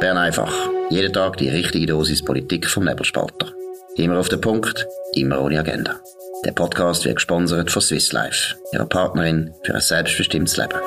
[0.00, 0.54] Bern einfach.
[0.90, 3.52] Jeden Tag die richtige Dosis Politik vom Nebelspalter.
[3.96, 5.96] Immer auf den Punkt, immer ohne Agenda.
[6.44, 10.78] Der Podcast wird gesponsert von Swiss Life, ihrer Partnerin für ein selbstbestimmtes Leben.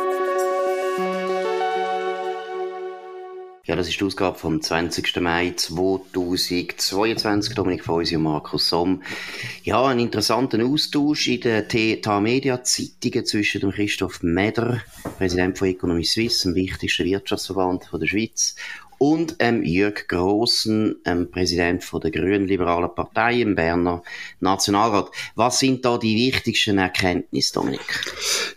[3.66, 5.20] Ja, das ist die Ausgabe vom 20.
[5.20, 7.54] Mai 2022.
[7.54, 9.04] Dominik Feusi und Markus Somm.
[9.64, 14.82] Ja, ein interessanter Austausch in den TA-Media-Zeitungen zwischen dem Christoph Meder,
[15.18, 18.56] Präsident von Economy Suisse, dem wichtigsten Wirtschaftsverband der Schweiz,
[19.02, 24.04] und ähm, Jörg Grossen, ähm, Präsident von der Grünen Liberalen Partei im Berner
[24.42, 25.10] Nationalrat.
[25.34, 27.82] Was sind da die wichtigsten Erkenntnisse, Dominik?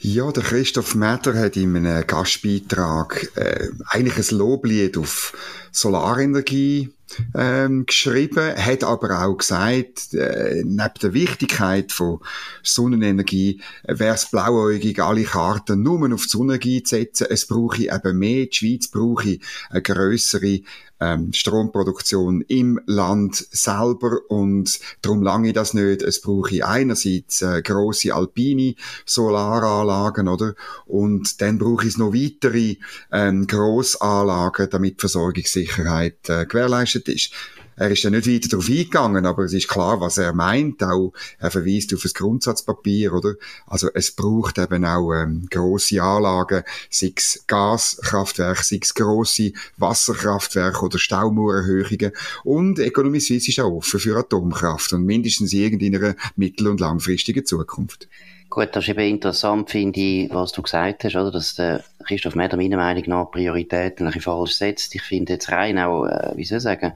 [0.01, 5.33] Ja, der Christoph Metter hat in einem Gastbeitrag äh, eigentlich ein Loblied auf
[5.73, 6.91] Solarenergie
[7.35, 12.21] ähm, geschrieben, hat aber auch gesagt, äh, neben der Wichtigkeit von
[12.63, 17.27] Sonnenenergie äh, wäre es blauäugig, alle Karten nur auf die Sonnenenergie zu setzen.
[17.31, 18.47] Es brauche eben mehr.
[18.47, 19.39] Die Schweiz brauche
[19.71, 20.61] eine grössere
[21.01, 26.03] ähm, Stromproduktion im Land selber und darum lange das nicht.
[26.03, 28.75] Es brauche einerseits äh, große alpine
[29.07, 30.55] Solaranlagen, oder?
[30.87, 32.77] Und dann brauche es noch weitere
[33.13, 37.33] ähm, Grossanlagen, damit Versorgungssicherheit äh, gewährleistet ist.
[37.77, 40.83] Er ist ja nicht weiter darauf eingegangen, aber es ist klar, was er meint.
[40.83, 43.35] Auch er verweist auf das Grundsatzpapier, oder?
[43.67, 50.85] Also es braucht eben auch ähm, große Anlagen, sei es Gaskraftwerke, sei es grosse Wasserkraftwerke
[50.85, 52.13] oder Staumauererhöhungen.
[52.45, 58.09] Und Ökonomie Suisse ist auch offen für Atomkraft und mindestens irgendeiner mittel- und langfristigen Zukunft.
[58.55, 61.33] Gut, das ist eben interessant, finde ich, was du gesagt hast, oder?
[61.33, 64.95] Dass der Christoph Meder meiner Meinung nach Prioritäten ein bisschen falsch setzt.
[64.95, 66.93] Ich finde jetzt rein auch, äh, wie soll ich sagen,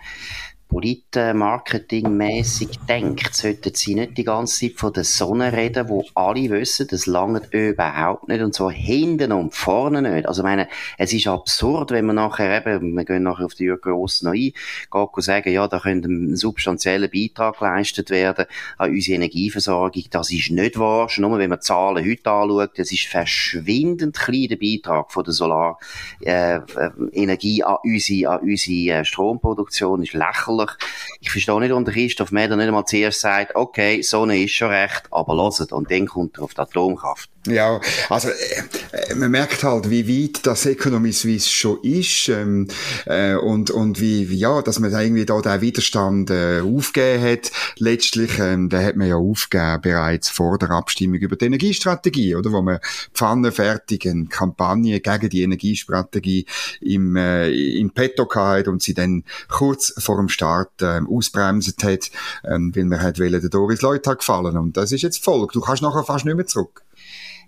[0.78, 6.86] politmarketingmäßig denkt, sollten sie nicht die ganze Zeit von der Sonne reden, wo alle wissen,
[6.88, 10.28] das langt überhaupt nicht und zwar hinten und vorne nicht.
[10.28, 13.64] Also ich meine, es ist absurd, wenn man nachher eben, wir gehen nachher auf die
[13.64, 18.46] Jürgen Gross noch ein, geht sagen, ja, da könnte ein substanzieller Beitrag geleistet werden
[18.76, 20.04] an unsere Energieversorgung.
[20.10, 21.08] Das ist nicht wahr.
[21.08, 25.24] Schon nur, wenn man die Zahlen heute anschaut, das ist verschwindend klein der Beitrag von
[25.24, 31.18] der Solarenergie äh, an unsere, an unsere äh, Stromproduktion, ist lächerlich lächerlich.
[31.20, 34.70] Ich verstehe nicht, warum der Christoph Meder nicht einmal zuerst sagt, okay, Sonne ist schon
[34.70, 35.72] recht, aber loset.
[35.72, 37.30] Und dann kommt er auf die Atomkraft.
[37.50, 42.68] Ja, also äh, man merkt halt, wie weit das Economy Suisse schon ist ähm,
[43.06, 47.22] äh, und und wie, wie ja, dass man da irgendwie da den Widerstand äh, aufgegeben
[47.22, 47.50] hat.
[47.78, 52.52] Letztlich, ähm, den hat man ja aufgegeben bereits vor der Abstimmung über die Energiestrategie, oder,
[52.52, 52.80] wo man
[53.14, 56.46] pfannenfertigen Kampagne gegen die Energiestrategie
[56.80, 62.10] im äh, im Petto hat und sie dann kurz vor dem Start ähm, ausbremset hat,
[62.44, 65.52] ähm, weil man hat wollen, der Doris Leuthard gefallen und das ist jetzt Folge.
[65.52, 66.82] Du kannst nachher fast nicht mehr zurück.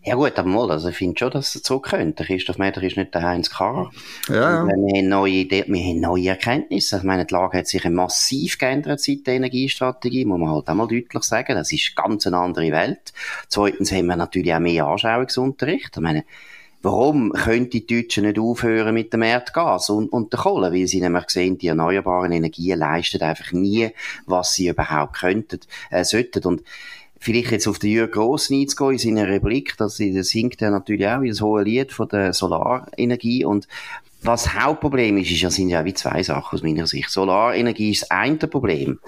[0.02, 2.24] Ja gut, aber mal, also ich finde schon, dass es so könnte.
[2.24, 3.90] Christoph Meder ist nicht der Heinz Karr.
[4.28, 4.64] Ja.
[4.64, 6.98] wir haben neue Ideen, wir haben neue Erkenntnisse.
[6.98, 10.74] Ich meine, die Lage hat sich massiv geändert seit der Energiestrategie, muss man halt auch
[10.74, 11.54] mal deutlich sagen.
[11.54, 13.12] Das ist ganz eine andere Welt.
[13.48, 15.90] Zweitens haben wir natürlich auch mehr Anschauungsunterricht.
[15.94, 16.24] Ich meine,
[16.82, 20.72] Warum können die Deutschen nicht aufhören mit dem Erdgas und, und der Kohle?
[20.72, 23.90] Weil sie nämlich sehen, die erneuerbaren Energien leisten einfach nie,
[24.24, 26.42] was sie überhaupt könnten, äh, sollten.
[26.44, 26.62] Und
[27.20, 31.06] vielleicht jetzt auf den Jürgen Grossen einzugehen in seiner Replik, das, das singt er natürlich
[31.06, 33.68] auch wie das hohe Lied von der Solarenergie und
[34.22, 37.10] was Hauptproblem ist, ist, ja, sind ja wie zwei Sachen aus meiner Sicht.
[37.10, 38.98] Solarenergie ist das eine Problem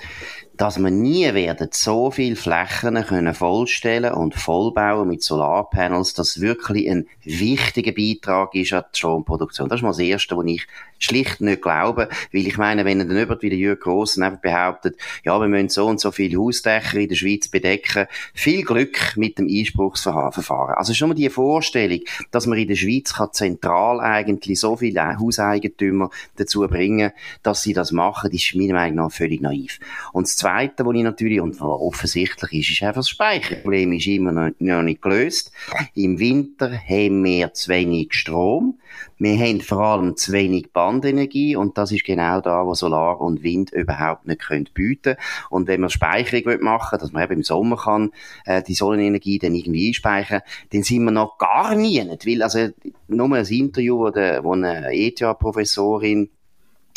[0.63, 6.89] dass wir nie werden so viel Flächen können vollstellen und vollbauen mit Solarpanels, dass wirklich
[6.89, 9.69] ein wichtiger Beitrag ist an die Stromproduktion.
[9.69, 10.69] Das ist mal das Erste, was ich
[11.01, 14.97] schlicht nicht glaube, weil ich meine, wenn dann jemand wie der Jürgen Grossen einfach behauptet,
[15.25, 19.39] ja, wir müssen so und so viele Hausdächer in der Schweiz bedecken, viel Glück mit
[19.39, 20.77] dem Einspruchsverfahren.
[20.77, 25.19] Also schon mal die Vorstellung, dass man in der Schweiz kann zentral eigentlich so viele
[25.19, 27.11] Hauseigentümer dazu bringen,
[27.43, 29.81] dass sie das machen, ist meiner Meinung nach völlig naiv.
[30.13, 34.33] Und das Zweite, was ich natürlich, und offensichtlich ist, ist einfach das Speicherproblem ist immer
[34.33, 35.51] noch, noch nicht gelöst.
[35.95, 38.79] Im Winter haben wir zu wenig Strom.
[39.17, 43.43] Wir haben vor allem zu wenig Bandenergie und das ist genau da, wo Solar und
[43.43, 45.17] Wind überhaupt nicht können bieten
[45.49, 48.11] Und wenn man Speicherung machen dass man eben im Sommer kann,
[48.45, 51.99] äh, die Sonnenenergie dann irgendwie einspeichern, dann sind wir noch gar nie.
[51.99, 52.69] Weil, also,
[53.09, 56.29] nur ein Interview, wo, der, wo eine ETH-Professorin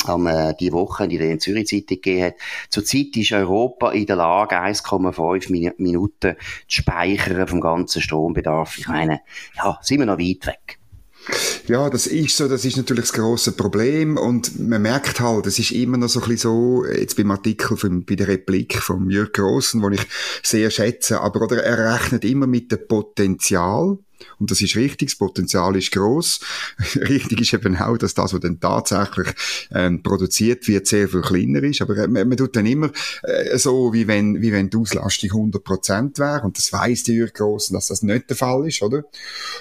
[0.04, 2.34] am äh, die Woche in der Zürich Zeitung gegeben hat.
[2.70, 6.36] Zurzeit ist Europa in der Lage, 1,5 Minuten
[6.68, 8.78] zu speichern vom ganzen Strombedarf.
[8.78, 9.20] Ich meine,
[9.56, 10.78] ja, sind wir noch weit weg.
[11.66, 15.58] Ja, das ist so, das ist natürlich das grosse Problem und man merkt halt, es
[15.58, 19.10] ist immer noch so ein bisschen so, jetzt beim Artikel von, bei der Replik von
[19.10, 20.06] Jörg Grossen, den ich
[20.44, 23.98] sehr schätze, aber oder, er rechnet immer mit dem Potenzial
[24.38, 26.40] Und das ist richtig, das Potenzial ist groß.
[26.96, 29.28] richtig ist eben auch, dass das, was dann tatsächlich
[29.72, 31.80] ähm, produziert wird, sehr viel kleiner ist.
[31.82, 32.90] Aber äh, man, man tut dann immer
[33.22, 36.42] äh, so, wie wenn, wie wenn die Auslastung 100% wäre.
[36.42, 39.04] Und das weiss die Grossen, dass das nicht der Fall ist, oder?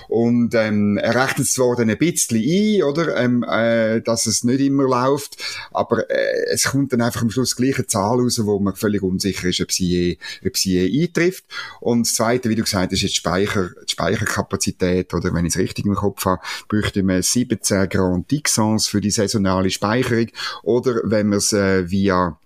[0.07, 3.15] Und ähm, er rechnet zwar dann ein bisschen ein, oder?
[3.17, 5.37] Ähm, äh, dass es nicht immer läuft,
[5.71, 9.01] aber äh, es kommt dann einfach am Schluss gleich eine Zahl raus, wo man völlig
[9.01, 11.45] unsicher ist, ob sie je, ob sie je eintrifft.
[11.79, 14.44] Und das Zweite, wie du gesagt hast, ist die, Speicher, die Speicherkapazität,
[15.13, 19.11] oder wenn ich es richtig im Kopf habe, bräuchte man 17 Grand Dixons für die
[19.11, 20.27] saisonale Speicherung,
[20.63, 22.37] oder wenn man es äh, via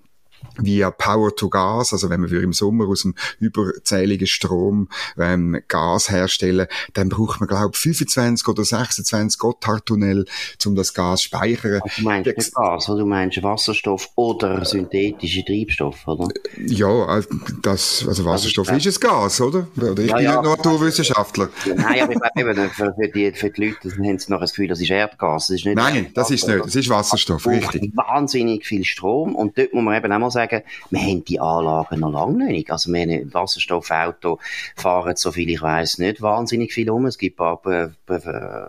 [0.62, 6.10] via Power to Gas, also wenn wir im Sommer aus dem überzähligen Strom ähm, Gas
[6.10, 10.26] herstellen, dann braucht man glaube 25 oder 26 Gotthardtunnel,
[10.66, 11.82] um das Gas zu speichern.
[11.82, 13.00] Also du meinst nicht Gas, oder?
[13.00, 16.28] du meinst Wasserstoff oder synthetische Treibstoff, oder?
[16.58, 17.24] Ja, äh,
[17.62, 19.68] das, also Wasserstoff ist ein Gas, oder?
[19.78, 21.50] oder ich ja, bin ja, nicht Naturwissenschaftler.
[21.76, 24.68] Nein, aber ich glaube für, für, die, für die Leute haben sie noch das Gefühl,
[24.68, 25.48] das ist Erdgas.
[25.48, 27.92] Das ist nicht Nein, Erdgas, das ist nicht, das ist Wasserstoff, richtig.
[27.96, 31.40] Wahnsinnig viel Strom und dort muss man eben auch mal sagen, sagen, wir haben die
[31.40, 32.72] Anlagen noch lange nicht.
[32.72, 34.40] Also wir haben Wasserstoffauto
[34.76, 37.06] fahren, so viel ich weiß, nicht wahnsinnig viel um.
[37.06, 37.92] Es gibt aber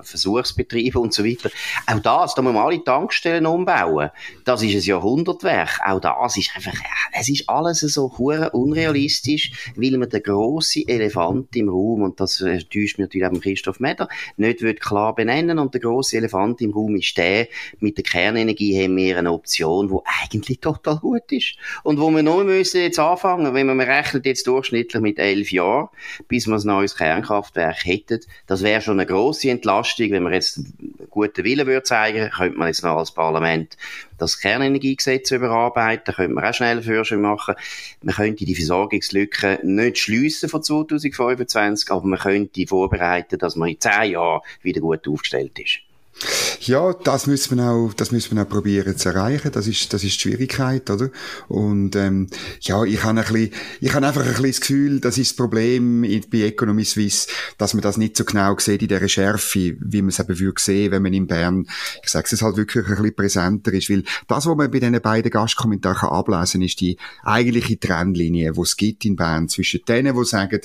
[0.03, 1.51] Versuchsbetriebe und so weiter.
[1.87, 4.11] Auch das, da muss man alle Tankstellen umbauen.
[4.45, 5.81] Das ist ein Jahrhundertwerk.
[5.87, 6.75] Auch das ist einfach,
[7.13, 12.99] es ist alles so unrealistisch, weil man den grossen Elefant im Raum, und das täuscht
[12.99, 15.59] mir natürlich auch Christoph Meder, nicht wird klar benennen.
[15.59, 17.49] Und der grosse Elefant im Raum ist der,
[17.79, 21.57] mit der Kernenergie haben wir eine Option, die eigentlich total gut ist.
[21.83, 25.89] Und wo wir nur müssen jetzt anfangen, wenn man rechnet jetzt durchschnittlich mit elf Jahren,
[26.29, 30.11] bis wir ein neues Kernkraftwerk hätten, das wäre schon eine grosse Entlastung.
[30.11, 30.61] Wenn man jetzt
[31.11, 33.77] guten Willen würde zeigen, könnte man jetzt noch als Parlament
[34.19, 37.55] das Kernenergiegesetz überarbeiten, könnte man auch schnell Forschung machen.
[38.03, 43.81] Man könnte die Versorgungslücke nicht schliessen von 2025, aber man könnte vorbereiten, dass man in
[43.81, 45.81] zehn Jahren wieder gut aufgestellt ist.
[46.61, 49.51] Ja, das müssen wir auch, das müssen wir auch probieren zu erreichen.
[49.53, 51.11] Das ist, das ist die Schwierigkeit, oder?
[51.49, 52.29] Und, ähm,
[52.61, 53.51] ja, ich habe ein bisschen,
[53.81, 57.73] ich habe einfach ein bisschen das Gefühl, das ist das Problem bei Economy Suisse, dass
[57.73, 60.93] man das nicht so genau sieht in dieser Schärfe, wie man es eben würde sehen,
[60.93, 61.67] wenn man in Bern,
[62.03, 65.01] ich sage es halt wirklich ein bisschen präsenter ist, weil das, was man bei diesen
[65.01, 70.15] beiden Gastkommentaren ablesen kann, ist die eigentliche Trennlinie, die es gibt in Bern zwischen denen,
[70.15, 70.61] die sagen,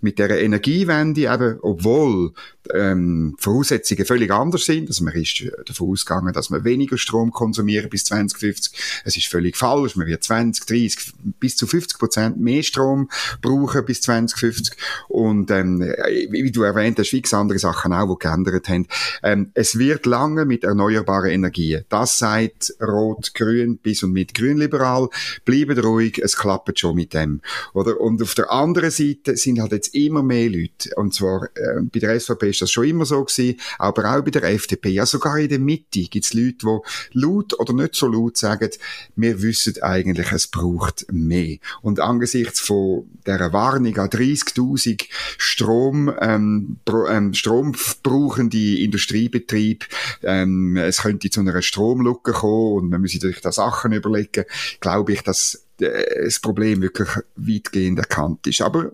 [0.00, 2.32] mit der Energiewende eben, obwohl
[2.74, 7.88] ähm, Voraussetzungen völlig anders sind, also man ist davon ausgegangen, dass man weniger Strom konsumieren
[7.88, 12.62] bis 2050, es ist völlig falsch, man wird 20, 30, bis zu 50 Prozent mehr
[12.62, 13.08] Strom
[13.40, 14.76] brauchen bis 2050
[15.08, 18.86] und ähm, wie du erwähnt hast, fix andere Sachen auch, die geändert haben.
[19.22, 21.84] Ähm, es wird lange mit erneuerbaren Energien.
[21.88, 25.08] Das sagt Rot-Grün bis und mit Grünliberal.
[25.44, 27.40] Bleibt ruhig, es klappt schon mit dem.
[27.72, 28.00] Oder?
[28.00, 31.80] Und auf der anderen Seite sind halt jetzt jetzt immer mehr Leute, und zwar äh,
[31.82, 35.06] bei der SVP ist das schon immer so gewesen, aber auch bei der FDP, ja
[35.06, 38.70] sogar in der Mitte gibt es Leute, die laut oder nicht so laut sagen,
[39.14, 41.58] wir wissen eigentlich, es braucht mehr.
[41.82, 45.04] Und angesichts von der Warnung an 30'000
[45.38, 49.86] Strom, ähm, pro, ähm, strombrauchende Industriebetrieb,
[50.22, 54.44] ähm, es könnte zu einer Stromlücke kommen und man müsse sich da Sachen überlegen,
[54.80, 58.60] glaube ich, dass äh, das Problem wirklich weitgehend erkannt ist.
[58.60, 58.92] Aber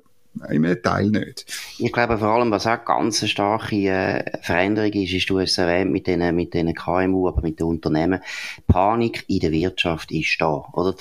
[0.49, 1.47] im Teil nicht.
[1.79, 5.53] Ich glaube vor allem, was auch ganz eine starke äh, Veränderung ist, ist, du hast
[5.53, 8.21] es erwähnt, mit den, mit den KMU, aber mit den Unternehmen.
[8.67, 10.95] Panik in der Wirtschaft ist da, oder?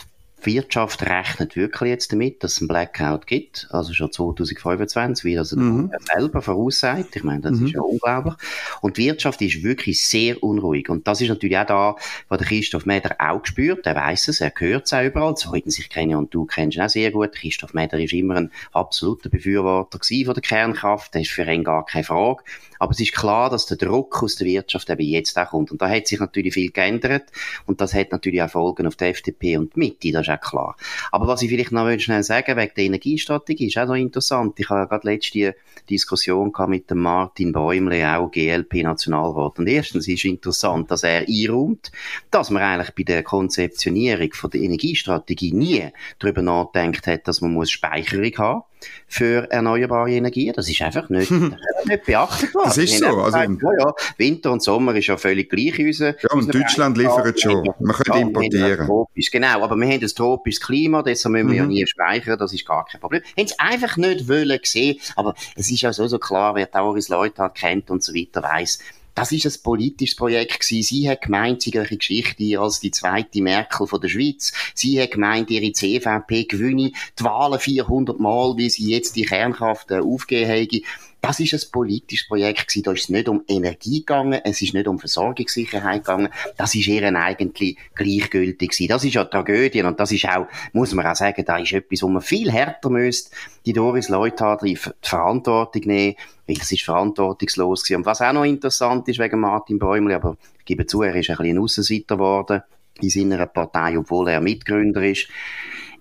[0.45, 5.36] Die Wirtschaft rechnet wirklich jetzt damit, dass es einen Blackout gibt, also schon 2025, wie
[5.36, 5.91] das mhm.
[6.13, 7.15] selber voraussagt.
[7.15, 7.67] Ich meine, das mhm.
[7.67, 8.36] ist ja unglaublich.
[8.81, 10.89] Und die Wirtschaft ist wirklich sehr unruhig.
[10.89, 11.95] Und das ist natürlich auch da,
[12.29, 13.86] was der Christoph Meder auch gespürt.
[13.86, 15.38] Er weiß es, er hört es auch überall.
[15.38, 17.33] So hätten sich kenne und du kennst ihn auch sehr gut.
[17.33, 21.13] Christoph Meder ist immer ein absoluter Befürworter von der Kernkraft.
[21.13, 22.43] Das ist für ihn gar keine Frage.
[22.81, 25.69] Aber es ist klar, dass der Druck aus der Wirtschaft eben jetzt auch kommt.
[25.69, 27.25] Und da hat sich natürlich viel geändert.
[27.67, 30.11] Und das hat natürlich auch Folgen auf die FDP und die Mitte.
[30.11, 30.75] Das ist auch klar.
[31.11, 34.59] Aber was ich vielleicht noch schnell sagen wegen der Energiestrategie, ist auch noch interessant.
[34.59, 35.55] Ich habe ja gerade letzte
[35.91, 39.59] Diskussion gehabt mit dem Martin Bäumle, auch GLP-Nationalrat.
[39.59, 41.91] Und erstens ist interessant, dass er einräumt,
[42.31, 47.53] dass man eigentlich bei der Konzeptionierung von der Energiestrategie nie darüber nachdenkt hat, dass man
[47.53, 48.63] muss Speicherung haben
[49.07, 50.53] für erneuerbare Energien.
[50.55, 51.31] Das ist einfach nicht,
[51.85, 52.65] nicht beachtet worden.
[52.65, 53.05] Das ist so.
[53.05, 56.53] Also gesagt, ja, ja, Winter und Sommer ist ja völlig gleich in unser, Ja, und
[56.53, 57.67] Deutschland liefert schon.
[57.79, 58.85] Man könnte importieren.
[58.85, 61.59] Tropisch, genau, aber wir haben ein tropisches Klima, deshalb müssen wir mhm.
[61.59, 63.21] ja nie speichern, das ist gar kein Problem.
[63.38, 67.09] Haben es einfach nicht wollen sehen, aber es ist ja so, so klar, wer Tauris
[67.09, 68.79] Leute hat, kennt und so weiter, weiss,
[69.15, 70.84] das ist ein politisches Projekt gewesen.
[70.84, 74.53] Sie hat gemeint, sie ihre Geschichte als die zweite Merkel von der Schweiz.
[74.74, 79.91] Sie hat gemeint, ihre CVP gewinne die Wahlen 400 Mal, wie sie jetzt die Kernkraft
[79.91, 80.84] äh, aufgegeben.
[81.21, 82.83] Das ist ein politisches Projekt gewesen.
[82.83, 86.29] Da ist es nicht um Energie gegangen, es ist nicht um Versorgungssicherheit gegangen.
[86.57, 88.87] Das ist eher eigentlich gleichgültig gewesen.
[88.87, 92.01] Das ist ja Tragödie und das ist auch, muss man auch sagen, da ist etwas,
[92.01, 93.29] wo man viel härter müsste,
[93.65, 96.15] die Doris Leuthard die Verantwortung nehmen,
[96.47, 97.97] weil es ist verantwortungslos gewesen.
[97.97, 101.29] Und was auch noch interessant ist wegen Martin Bäumli, aber ich gebe zu, er ist
[101.29, 102.63] ein bisschen ein Aussenseiter geworden
[102.99, 105.27] in seiner Partei, obwohl er Mitgründer ist.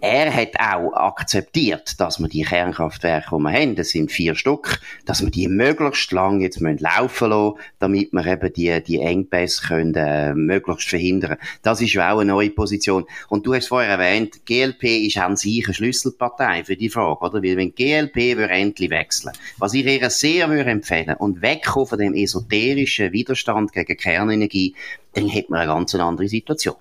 [0.02, 4.80] Er hat auch akzeptiert, dass wir die Kernkraftwerke, die wir haben, das sind vier Stück,
[5.04, 9.95] dass wir die möglichst lang jetzt laufen lassen, damit wir eben die, die Engpässe können,
[9.95, 11.37] äh, möglichst verhindern.
[11.62, 13.04] Das ist ja auch eine neue Position.
[13.28, 17.42] Und du hast vorher erwähnt, GLP ist an sich eine Schlüsselpartei für die Frage, oder?
[17.42, 22.14] Weil wenn GLP endlich wechseln, was ich ihr sehr würde empfehlen und wegkommen von dem
[22.14, 24.75] esoterischen Widerstand gegen Kernenergie,
[25.12, 26.76] dann hätte man eine ganz andere Situation.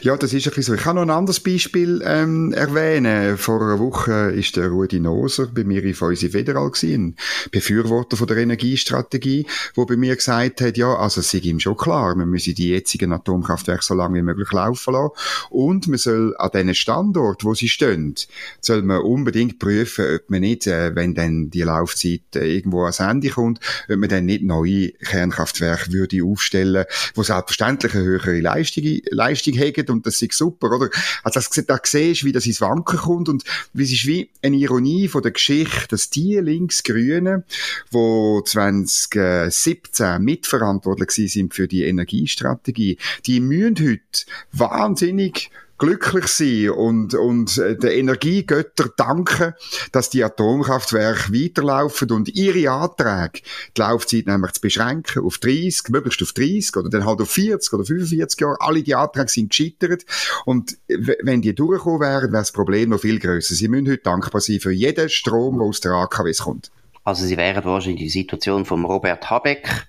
[0.00, 0.74] Ja, das ist ein bisschen so.
[0.74, 3.38] Ich kann noch ein anderes Beispiel ähm, erwähnen.
[3.38, 7.16] Vor einer Woche ist der Rudi Noser bei mir in Feusi Federal gewesen,
[7.52, 11.76] Befürworter von der Energiestrategie, wo bei mir gesagt hat, ja, also es sei ihm schon
[11.76, 15.12] klar, man müsse die jetzigen Atomkraftwerke so lange wie möglich laufen lassen
[15.50, 18.14] und man soll an diesen Standort, wo sie stehen,
[18.60, 22.98] soll man unbedingt prüfen, ob man nicht, äh, wenn dann die Laufzeit äh, irgendwo ans
[22.98, 28.84] Ende kommt, ob man dann nicht neue Kernkraftwerke würde aufstellen, wo selbstverständlich eine höhere Leistung,
[29.10, 30.90] Leistung Leistung haben und das ist super, oder?
[31.22, 34.56] Also das, da siehst wie das ins Wanken kommt und wie es ist wie eine
[34.56, 37.44] Ironie von der Geschichte, dass die Linksgrünen,
[37.92, 47.58] die 2017 mitverantwortlich sind für die Energiestrategie, die müssen heute wahnsinnig glücklich sein und, und
[47.58, 49.54] äh, den Energiegötter danken,
[49.90, 53.40] dass die Atomkraftwerke weiterlaufen und ihre Anträge,
[53.76, 57.72] die Laufzeit nämlich zu beschränken auf 30, möglichst auf 30 oder dann halt auf 40
[57.72, 58.60] oder 45 Jahre.
[58.60, 60.04] Alle die Anträge sind gescheitert
[60.44, 63.54] und wenn die durchgekommen wären, wäre das Problem noch viel größer.
[63.54, 66.70] Sie müssen heute dankbar sein für jeden Strom, der aus der AKWs kommt.
[67.04, 69.86] Also sie wären wahrscheinlich die Situation von Robert Habeck.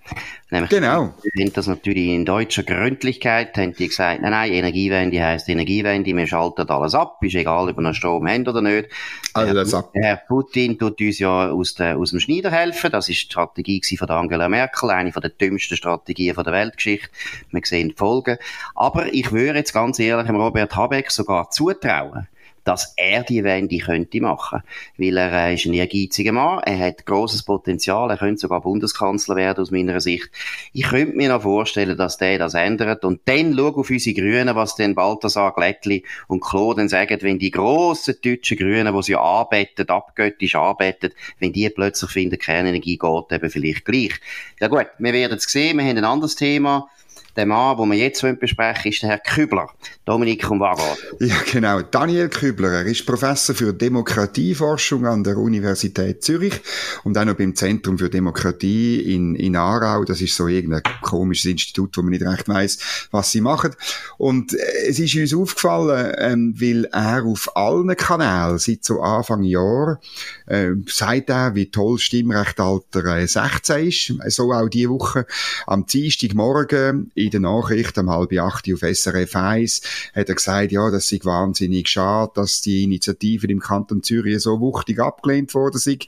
[0.49, 1.13] Nämlich genau.
[1.33, 6.27] sind das natürlich in deutscher Gründlichkeit, haben die gesagt, nein, nein, Energiewende heisst Energiewende, wir
[6.27, 8.89] schalten alles ab, ist egal, ob wir noch Strom haben oder nicht.
[9.33, 9.89] Also das ab.
[9.93, 13.81] Herr Putin tut uns ja aus, der, aus dem Schneider helfen, das ist die Strategie
[13.97, 17.09] von Angela Merkel, eine von der dümmsten Strategien von der Weltgeschichte.
[17.51, 18.37] Wir sehen die Folgen.
[18.75, 22.27] Aber ich würde jetzt ganz ehrlich Robert Habeck sogar zutrauen,
[22.63, 24.63] dass er die Wende könnte machen.
[24.97, 29.35] Weil er äh, ist ein ehrgeiziger Mann, er hat großes Potenzial, er könnte sogar Bundeskanzler
[29.35, 30.29] werden aus meiner Sicht.
[30.71, 34.55] Ich könnte mir noch vorstellen, dass der das ändert und dann schau auf unsere Grünen,
[34.55, 36.43] was denn Balthasar Glättli und
[36.77, 42.11] dann sagen, wenn die grossen deutschen Grünen, die sie anbeten, abgöttisch anbeten, wenn die plötzlich
[42.11, 44.13] finden, Kernenergie geht eben vielleicht gleich.
[44.59, 46.89] Ja gut, wir werden es sehen, wir haben ein anderes Thema.
[47.35, 49.69] Der Mann, den wir jetzt besprechen ist der Herr Kübler.
[50.05, 50.97] Dominik und Wagat.
[51.19, 51.81] Ja, genau.
[51.81, 52.71] Daniel Kübler.
[52.71, 56.61] Er ist Professor für Demokratieforschung an der Universität Zürich
[57.03, 60.03] und auch noch beim Zentrum für Demokratie in, in Aarau.
[60.03, 63.75] Das ist so irgendein komisches Institut, wo man nicht recht weiss, was sie machen.
[64.17, 69.43] Und äh, es ist uns aufgefallen, ähm, weil er auf allen Kanälen seit so Anfang
[69.43, 69.99] Jahr
[70.47, 74.13] äh, sagt er, wie toll Stimmrechtalter äh, 16 ist.
[74.27, 75.25] So auch diese Woche
[75.65, 79.81] am Dienstagmorgen in den Nachrichten um halb acht auf SRF 1
[80.13, 84.59] hat er gesagt, ja, das sei wahnsinnig schade, dass die Initiative im Kanton Zürich so
[84.59, 86.07] wuchtig abgelehnt worden sind.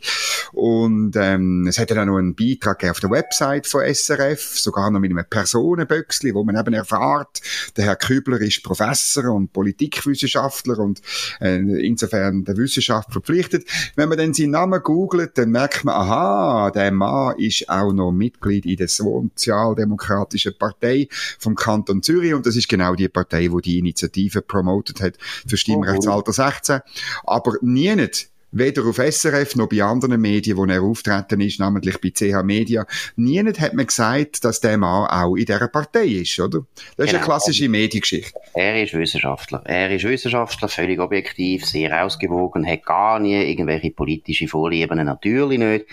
[0.52, 4.90] Und ähm, es hat dann auch noch einen Beitrag auf der Website von SRF, sogar
[4.92, 7.42] noch mit einem Personenböckchen, wo man eben erfahrt,
[7.76, 11.02] der Herr Kübler ist Professor und Politikwissenschaftler und
[11.42, 13.66] äh, insofern der Wissenschaft verpflichtet.
[13.96, 18.12] Wenn man dann seinen Namen googelt, dann merkt man, aha, der Mann ist auch noch
[18.12, 21.05] Mitglied in der Sozialdemokratischen Partei
[21.40, 25.58] vom Kanton Zürich und das ist genau die Partei, wo die Initiative promotet hat für
[25.58, 26.80] Stimmrechtsalter 16.
[27.26, 32.00] Aber nie nicht weder auf SRF noch bei anderen Medien, wo er auftreten ist, namentlich
[32.00, 32.86] bei CH Media,
[33.18, 36.66] nie hat man gesagt, dass der Mann auch in dieser Partei ist, oder?
[36.96, 37.18] Das ist genau.
[37.18, 38.40] eine klassische Mediengeschichte.
[38.54, 39.62] Er ist Wissenschaftler.
[39.66, 45.86] Er ist Wissenschaftler, völlig objektiv, sehr ausgewogen, hat gar nie irgendwelche politische Vorlieben, natürlich nicht.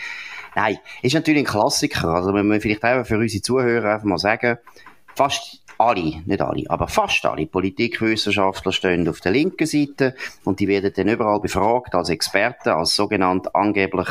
[0.54, 2.08] Nein, ist natürlich ein Klassiker.
[2.08, 4.58] Also, wenn wir vielleicht auch für unsere Zuhörer einfach mal sagen,
[5.14, 10.14] fast alle, nicht alle, aber fast alle Politikwissenschaftler stehen auf der linken Seite
[10.44, 14.08] und die werden dann überall befragt als Experten, als sogenannte angeblich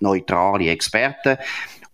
[0.00, 1.38] neutrale Experten.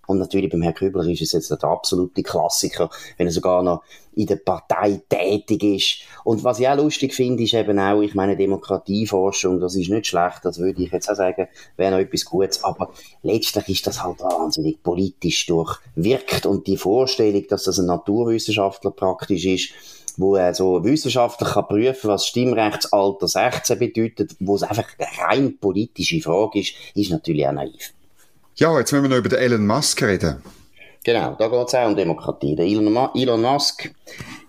[0.08, 2.88] Und natürlich beim Herrn Kübler ist es jetzt der absolute Klassiker,
[3.18, 3.82] wenn er sogar noch
[4.16, 5.98] in der Partei tätig ist.
[6.24, 10.06] Und was ich auch lustig finde, ist eben auch, ich meine, Demokratieforschung, das ist nicht
[10.06, 11.46] schlecht, das würde ich jetzt auch sagen,
[11.76, 12.90] wäre noch etwas Gutes, aber
[13.22, 19.44] letztlich ist das halt wahnsinnig politisch durchwirkt und die Vorstellung, dass das ein Naturwissenschaftler praktisch
[19.44, 19.68] ist,
[20.16, 25.58] wo er so wissenschaftlich kann prüfen was Stimmrechtsalter 16 bedeutet, wo es einfach eine rein
[25.58, 27.92] politische Frage ist, ist natürlich auch naiv.
[28.60, 30.42] Ja, jetzt müssen wir noch über den Elon Musk reden.
[31.04, 32.56] Genau, da geht es auch um Demokratie.
[32.56, 33.88] Der Elon, Elon Musk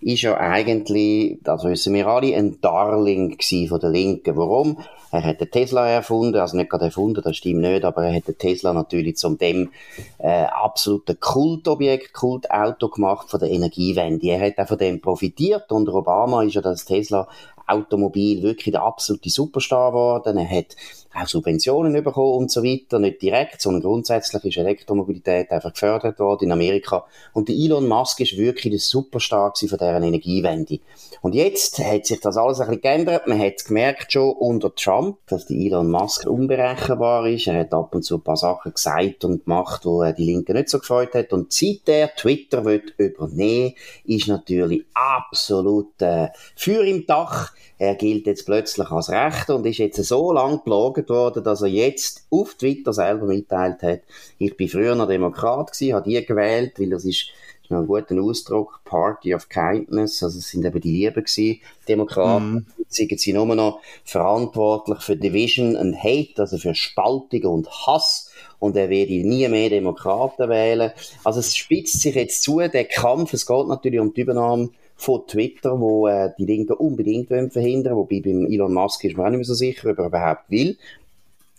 [0.02, 3.38] ist ja eigentlich, das wissen wir alle, ein Darling
[3.68, 4.36] von der Linken.
[4.36, 4.80] Warum?
[5.12, 8.28] Er hat den Tesla erfunden, also nicht gerade erfunden, das stimmt nicht, aber er hat
[8.28, 9.70] den Tesla natürlich zum dem
[10.18, 14.26] äh, absoluten Kultobjekt, Kultauto gemacht von der Energiewende.
[14.26, 15.72] Er hat auch von dem profitiert.
[15.72, 17.28] Unter Obama ist ja das Tesla
[17.70, 20.38] Automobil wirklich der absolute Superstar geworden.
[20.38, 20.76] Er hat
[21.14, 23.00] auch Subventionen bekommen und so weiter.
[23.00, 27.06] Nicht direkt, sondern grundsätzlich ist Elektromobilität einfach gefördert worden in Amerika.
[27.34, 30.80] Und der Elon Musk ist wirklich der Superstar von deren Energiewende.
[31.22, 33.28] Und jetzt hat sich das alles ein bisschen geändert.
[33.28, 37.48] Man hat gemerkt schon unter Trump, dass der Elon Musk unberechenbar ist.
[37.48, 40.70] Er hat ab und zu ein paar Sachen gesagt und gemacht, wo die Linke nicht
[40.70, 41.34] so gefreut hat.
[41.34, 43.74] Und seit er Twitter wird übernehmen,
[44.06, 47.52] ist natürlich absolut äh, Feuer im Dach.
[47.78, 51.70] Er gilt jetzt plötzlich als Rechter und ist jetzt so lang gelogen worden, dass er
[51.70, 54.02] jetzt auf Twitter selber mitteilt hat,
[54.38, 57.30] ich bin früher noch Demokrat gewesen, habe die gewählt, weil das ist
[57.70, 62.66] ein guter Ausdruck, Party of Kindness, also es sind eben die Lieben gewesen, Demokraten, mm.
[62.88, 68.76] sind sie nur noch verantwortlich für Division and Hate, also für Spaltung und Hass und
[68.76, 70.92] er werde nie mehr Demokraten wählen.
[71.24, 75.26] Also es spitzt sich jetzt zu, der Kampf, es geht natürlich um die Übernahme von
[75.28, 79.30] Twitter, wo äh, die Linken unbedingt wollen verhindern wobei beim Elon Musk ist man auch
[79.30, 80.78] nicht mehr so sicher, ob er überhaupt will.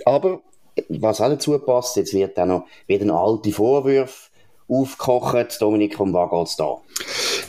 [0.05, 0.41] Aber
[0.89, 4.30] was auch dazu passt, jetzt wird auch noch, werden alte Vorwürfe
[4.71, 5.61] aufgekocht.
[5.61, 6.77] Dominik, um was geht's da?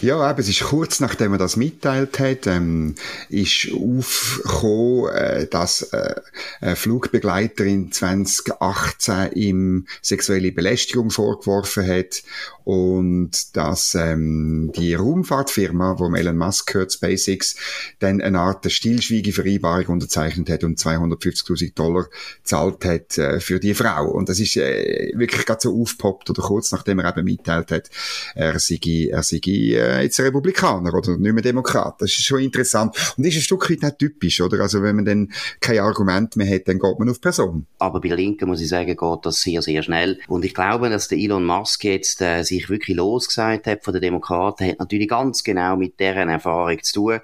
[0.02, 2.96] Ja, eben, es ist kurz nachdem er das mitteilt hat, ähm,
[3.30, 6.16] ist aufgekommen, äh, dass äh,
[6.62, 12.24] eine Flugbegleiterin 2018 ihm sexuelle Belästigung vorgeworfen hat
[12.64, 17.56] und dass ähm, die Raumfahrtfirma, wo Elon Musk gehört, SpaceX,
[18.00, 22.08] dann eine Art Stillschweigevereinbarung unterzeichnet hat und 250.000 Dollar
[22.44, 24.10] zahlt hat äh, für die Frau.
[24.10, 27.90] Und das ist äh, wirklich gerade so aufgepoppt oder kurz nachdem er eben mitteilt hat,
[28.36, 32.02] er sei, er sei äh, jetzt Republikaner oder nicht mehr Demokrat.
[32.02, 32.96] Das ist schon interessant.
[33.18, 34.62] Und das ist ein Stück weit nicht typisch, oder?
[34.62, 37.66] Also wenn man dann kein Argument mehr hat, dann geht man auf Person.
[37.80, 40.20] Aber bei Linken, muss ich sagen, geht das sehr, sehr schnell.
[40.28, 44.02] Und ich glaube, dass der Elon Musk jetzt äh, sich wirklich losgesagt hat von den
[44.02, 47.20] Demokraten, hat natürlich ganz genau mit deren Erfahrung zu tun.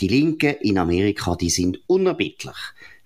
[0.00, 2.56] Die Linken in Amerika, die sind unerbittlich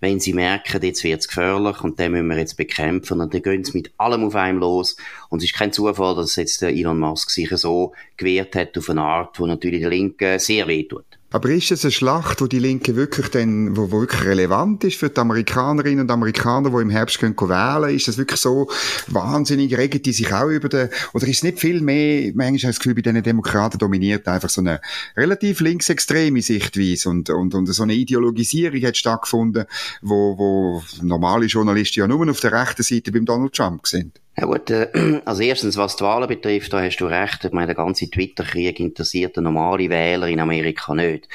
[0.03, 3.63] wenn sie merken, jetzt wird's gefährlich und den müssen wir jetzt bekämpfen und dann gehen
[3.63, 4.97] sie mit allem auf einem los.
[5.29, 8.91] Und es ist kein Zufall, dass jetzt der Elon Musk sich so gewehrt hat auf
[8.91, 11.07] eine Art, wo natürlich der Linken sehr wehtut.
[11.33, 14.99] Aber ist es eine Schlacht, wo die Linke wirklich dann, wo, wo wirklich relevant ist
[14.99, 17.95] für die Amerikanerinnen und Amerikaner, die im Herbst können wählen?
[17.95, 18.69] Ist das wirklich so
[19.07, 22.67] wahnsinnig, regen die sich auch über den, oder ist es nicht viel mehr, manchmal habe
[22.69, 24.81] das Gefühl, bei diesen Demokraten dominiert einfach so eine
[25.17, 29.65] relativ linksextreme Sichtweise und, und, und so eine Ideologisierung hat stattgefunden,
[30.03, 34.22] wo, wo normale Journalisten ja nur auf der rechten Seite beim Donald Trump sind.
[34.37, 34.89] Ja gut, äh,
[35.25, 37.45] also erstens, was die Wahlen betrifft, da hast du recht.
[37.45, 41.29] Ich meine, der ganze Twitter-Krieg interessiert den normale Wähler in Amerika nicht.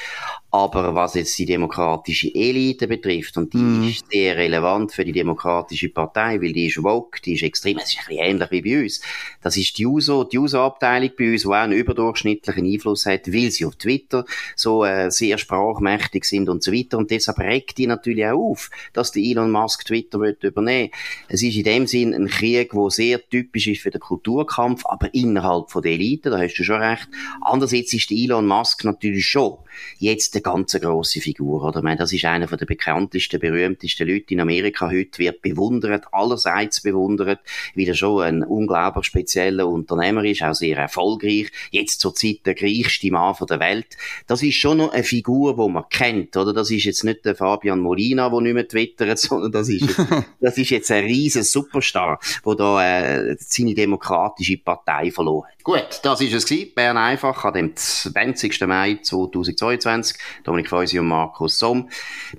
[0.50, 3.88] Aber was jetzt die demokratische Elite betrifft, und die mm.
[3.88, 7.90] ist sehr relevant für die demokratische Partei, weil die ist woke, die ist extrem, es
[7.90, 9.02] ist ein bisschen ähnlich wie bei uns.
[9.42, 13.50] Das ist die USO, die USO-Abteilung bei uns, die auch einen überdurchschnittlichen Einfluss hat, weil
[13.50, 14.24] sie auf Twitter
[14.56, 16.96] so äh, sehr sprachmächtig sind und so weiter.
[16.96, 20.90] Und deshalb regt die natürlich auch auf, dass der Elon Musk Twitter wird übernehmen.
[21.28, 25.12] Es ist in dem Sinn ein Krieg, der sehr typisch ist für den Kulturkampf, aber
[25.12, 27.08] innerhalb von der Elite, da hast du schon recht.
[27.42, 29.58] Andererseits ist der Elon Musk natürlich schon
[29.98, 31.82] jetzt eine ganz grosse Figur, oder?
[31.82, 37.40] Meine, das ist einer der bekanntesten, berühmtesten Leute in Amerika heute, wird bewundert, allerseits bewundert,
[37.74, 42.54] weil er schon ein unglaublich spezieller Unternehmer ist, auch sehr erfolgreich, jetzt zur Zeit der
[42.60, 43.96] reichste Mann der Welt.
[44.26, 46.52] Das ist schon noch eine Figur, die man kennt, oder?
[46.52, 49.96] Das ist jetzt nicht der Fabian Molina, der nicht mehr twittert, sondern das ist,
[50.40, 55.58] das ist jetzt ein riesen Superstar, der da äh, seine demokratische Partei verloren hat.
[55.68, 56.72] Gut, das ist es gewesen.
[56.74, 58.66] Bern einfach an dem 20.
[58.66, 60.16] Mai 2022.
[60.44, 61.88] Dominik Feusi und Markus Somm.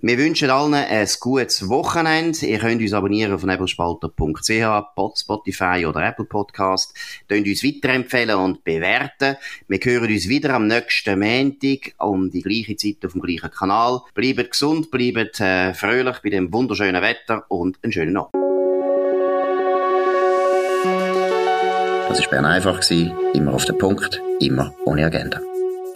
[0.02, 2.46] Wir wünschen allen ein gutes Wochenende.
[2.46, 6.94] Ihr könnt uns abonnieren auf nebelspalter.ch, Spotify oder Apple Podcast.
[7.28, 9.38] Könnt uns weiterempfehlen und bewerten.
[9.68, 14.02] Wir hören uns wieder am nächsten Montag um die gleiche Zeit auf dem gleichen Kanal.
[14.14, 18.34] Bleibt gesund, bleibt äh, fröhlich bei dem wunderschönen Wetter und einen schönen Abend.
[22.10, 22.82] Das war Bern einfach,
[23.34, 25.40] immer auf den Punkt, immer ohne Agenda.